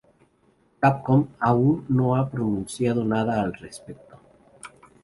[0.79, 4.17] Capcom aún no ha pronunciado nada al respecto.